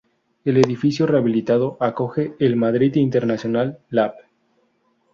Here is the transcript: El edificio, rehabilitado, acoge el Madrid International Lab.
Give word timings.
El 0.45 0.57
edificio, 0.57 1.05
rehabilitado, 1.05 1.77
acoge 1.79 2.33
el 2.39 2.55
Madrid 2.55 2.95
International 2.95 3.77
Lab. 3.91 4.15